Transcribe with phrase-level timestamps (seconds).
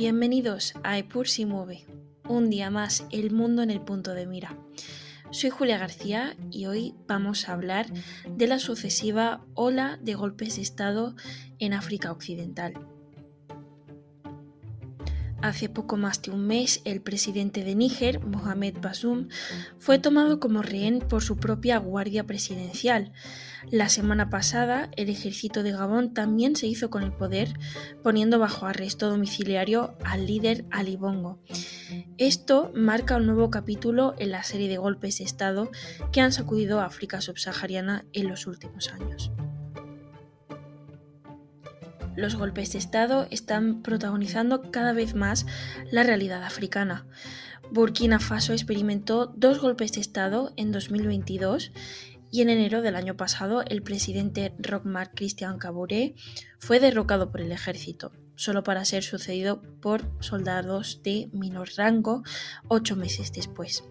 [0.00, 1.84] Bienvenidos a Epur si mueve,
[2.26, 4.56] un día más el mundo en el punto de mira.
[5.30, 7.84] Soy Julia García y hoy vamos a hablar
[8.26, 11.16] de la sucesiva ola de golpes de Estado
[11.58, 12.72] en África Occidental.
[15.42, 19.28] Hace poco más de un mes, el presidente de Níger, Mohamed Bazoum,
[19.78, 23.12] fue tomado como rehén por su propia Guardia Presidencial.
[23.70, 27.54] La semana pasada, el ejército de Gabón también se hizo con el poder,
[28.02, 31.40] poniendo bajo arresto domiciliario al líder Ali Bongo.
[32.18, 35.70] Esto marca un nuevo capítulo en la serie de golpes de Estado
[36.12, 39.32] que han sacudido a África subsahariana en los últimos años
[42.20, 45.46] los golpes de Estado están protagonizando cada vez más
[45.90, 47.06] la realidad africana.
[47.72, 51.72] Burkina Faso experimentó dos golpes de Estado en 2022
[52.30, 56.14] y en enero del año pasado el presidente Rockmar Christian Kabore
[56.58, 62.22] fue derrocado por el ejército, solo para ser sucedido por soldados de menor rango
[62.68, 63.84] ocho meses después.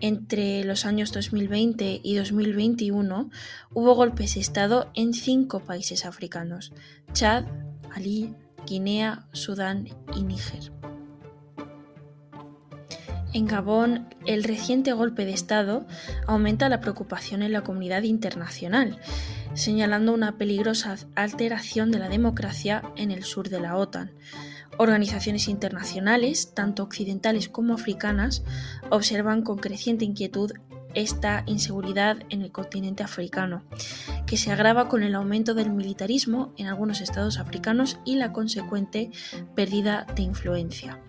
[0.00, 3.30] Entre los años 2020 y 2021
[3.74, 6.72] hubo golpes de Estado en cinco países africanos,
[7.12, 7.46] Chad,
[7.88, 10.72] Malí, Guinea, Sudán y Níger.
[13.32, 15.86] En Gabón, el reciente golpe de Estado
[16.26, 18.98] aumenta la preocupación en la comunidad internacional,
[19.54, 24.12] señalando una peligrosa alteración de la democracia en el sur de la OTAN,
[24.76, 28.44] Organizaciones internacionales, tanto occidentales como africanas,
[28.90, 30.52] observan con creciente inquietud
[30.94, 33.62] esta inseguridad en el continente africano,
[34.26, 39.10] que se agrava con el aumento del militarismo en algunos estados africanos y la consecuente
[39.54, 41.00] pérdida de influencia.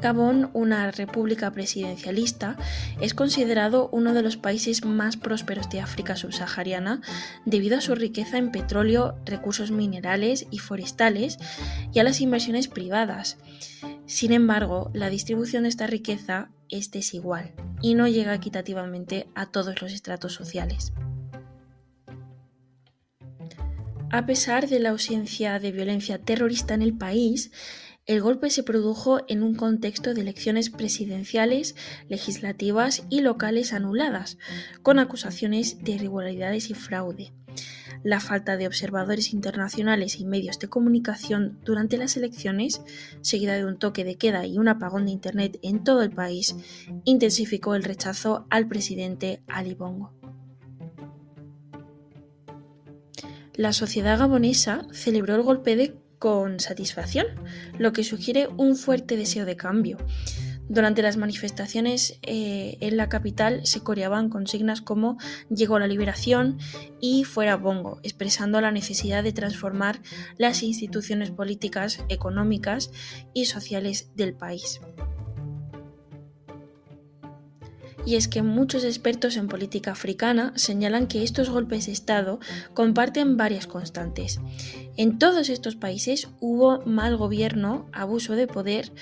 [0.00, 2.56] Gabón, una república presidencialista,
[3.00, 7.00] es considerado uno de los países más prósperos de África subsahariana
[7.44, 11.38] debido a su riqueza en petróleo, recursos minerales y forestales
[11.92, 13.38] y a las inversiones privadas.
[14.06, 19.82] Sin embargo, la distribución de esta riqueza es desigual y no llega equitativamente a todos
[19.82, 20.92] los estratos sociales.
[24.10, 27.50] A pesar de la ausencia de violencia terrorista en el país,
[28.08, 31.76] el golpe se produjo en un contexto de elecciones presidenciales,
[32.08, 34.38] legislativas y locales anuladas,
[34.82, 37.34] con acusaciones de irregularidades y fraude.
[38.02, 42.80] La falta de observadores internacionales y medios de comunicación durante las elecciones,
[43.20, 46.56] seguida de un toque de queda y un apagón de Internet en todo el país,
[47.04, 50.14] intensificó el rechazo al presidente Ali Bongo.
[53.52, 57.26] La sociedad gabonesa celebró el golpe de con satisfacción,
[57.78, 59.98] lo que sugiere un fuerte deseo de cambio.
[60.68, 65.16] Durante las manifestaciones eh, en la capital se coreaban consignas como
[65.48, 66.58] llegó la liberación
[67.00, 70.02] y fuera Bongo, expresando la necesidad de transformar
[70.36, 72.90] las instituciones políticas, económicas
[73.32, 74.80] y sociales del país.
[78.08, 82.40] Y es que muchos expertos en política africana señalan que estos golpes de Estado
[82.72, 84.40] comparten varias constantes.
[84.96, 88.92] En todos estos países hubo mal gobierno, abuso de poder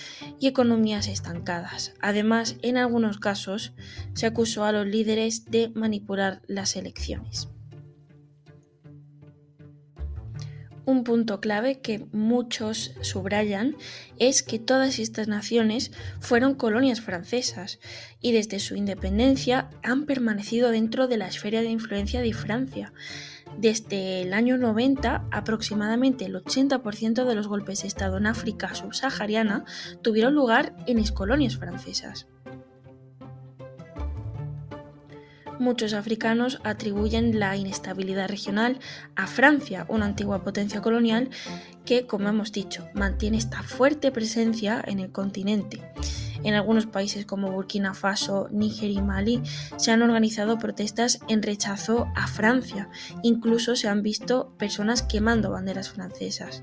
[0.40, 1.94] y economías estancadas.
[2.00, 3.74] Además, en algunos casos
[4.14, 7.48] se acusó a los líderes de manipular las elecciones.
[10.86, 13.76] Un punto clave que muchos subrayan
[14.18, 17.80] es que todas estas naciones fueron colonias francesas
[18.22, 22.92] y desde su independencia han permanecido dentro de la esfera de influencia de Francia.
[23.58, 29.64] Desde el año 90, aproximadamente el 80% de los golpes de Estado en África subsahariana
[30.02, 32.26] tuvieron lugar en excolonias francesas.
[35.58, 38.78] Muchos africanos atribuyen la inestabilidad regional
[39.14, 41.30] a Francia, una antigua potencia colonial
[41.84, 45.80] que, como hemos dicho, mantiene esta fuerte presencia en el continente.
[46.44, 49.42] En algunos países como Burkina Faso, Níger y Mali
[49.78, 52.90] se han organizado protestas en rechazo a Francia.
[53.22, 56.62] Incluso se han visto personas quemando banderas francesas.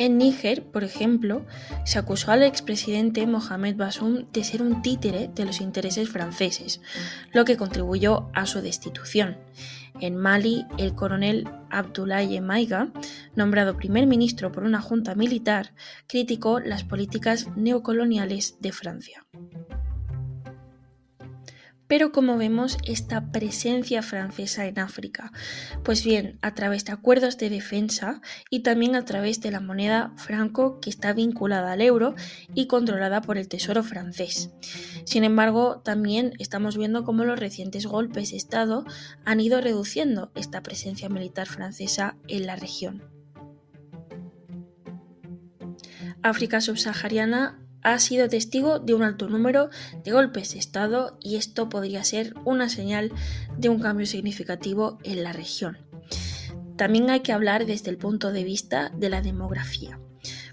[0.00, 1.44] En Níger, por ejemplo,
[1.84, 6.80] se acusó al expresidente Mohamed Bazoum de ser un títere de los intereses franceses,
[7.34, 9.36] lo que contribuyó a su destitución.
[10.00, 12.90] En Mali, el coronel Abdoulaye Maiga,
[13.36, 15.74] nombrado primer ministro por una junta militar,
[16.06, 19.26] criticó las políticas neocoloniales de Francia.
[21.90, 25.32] Pero como vemos esta presencia francesa en África,
[25.82, 30.12] pues bien, a través de acuerdos de defensa y también a través de la moneda
[30.14, 32.14] franco que está vinculada al euro
[32.54, 34.52] y controlada por el Tesoro francés.
[35.02, 38.84] Sin embargo, también estamos viendo cómo los recientes golpes de Estado
[39.24, 43.02] han ido reduciendo esta presencia militar francesa en la región.
[46.22, 49.70] África subsahariana ha sido testigo de un alto número
[50.04, 53.12] de golpes de Estado y esto podría ser una señal
[53.56, 55.78] de un cambio significativo en la región.
[56.76, 59.98] También hay que hablar desde el punto de vista de la demografía.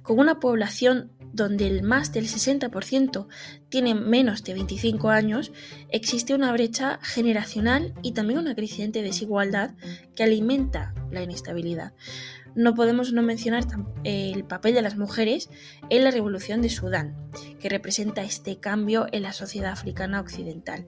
[0.04, 3.28] Con una población donde el más del 60%
[3.70, 5.52] tiene menos de 25 años,
[5.90, 9.76] existe una brecha generacional y también una creciente desigualdad
[10.16, 11.94] que alimenta la inestabilidad
[12.58, 13.66] no podemos no mencionar
[14.04, 15.50] el papel de las mujeres
[15.90, 17.16] en la revolución de Sudán,
[17.62, 20.88] que representa este cambio en la sociedad africana occidental.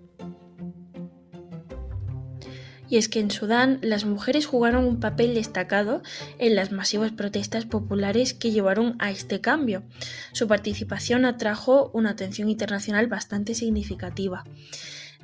[2.89, 6.01] Y es que en Sudán las mujeres jugaron un papel destacado
[6.39, 9.83] en las masivas protestas populares que llevaron a este cambio.
[10.31, 14.43] Su participación atrajo una atención internacional bastante significativa.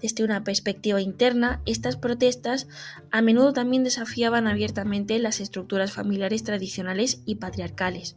[0.06, 2.68] Desde una perspectiva interna, estas protestas
[3.10, 8.16] a menudo también desafiaban abiertamente las estructuras familiares tradicionales y patriarcales,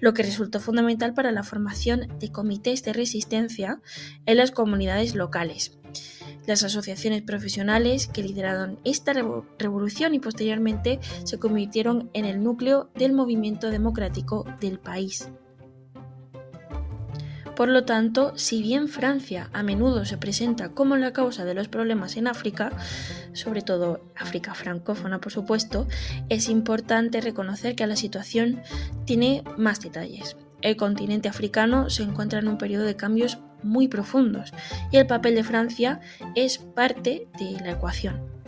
[0.00, 3.80] lo que resultó fundamental para la formación de comités de resistencia
[4.26, 5.78] en las comunidades locales.
[6.48, 9.12] Las asociaciones profesionales que lideraron esta
[9.56, 15.28] revolución y posteriormente se convirtieron en el núcleo del movimiento democrático del país.
[17.60, 21.68] Por lo tanto, si bien Francia a menudo se presenta como la causa de los
[21.68, 22.72] problemas en África,
[23.34, 25.86] sobre todo África francófona por supuesto,
[26.30, 28.62] es importante reconocer que la situación
[29.04, 30.38] tiene más detalles.
[30.62, 34.54] El continente africano se encuentra en un periodo de cambios muy profundos
[34.90, 36.00] y el papel de Francia
[36.34, 38.39] es parte de la ecuación.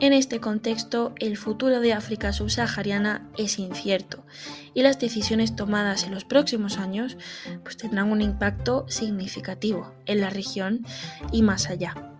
[0.00, 4.24] En este contexto, el futuro de África subsahariana es incierto
[4.72, 7.18] y las decisiones tomadas en los próximos años
[7.62, 10.86] pues, tendrán un impacto significativo en la región
[11.32, 12.14] y más allá.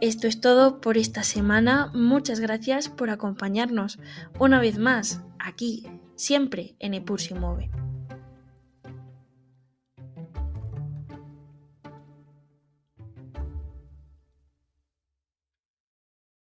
[0.00, 1.92] Esto es todo por esta semana.
[1.94, 4.00] Muchas gracias por acompañarnos
[4.40, 5.86] una vez más aquí,
[6.16, 7.83] siempre en Epursi Move.